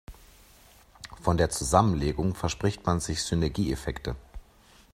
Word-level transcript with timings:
Von 1.21 1.37
der 1.37 1.51
Zusammenlegung 1.51 2.33
verspricht 2.33 2.87
man 2.87 2.99
sich 2.99 3.21
Synergieeffekte. 3.21 4.15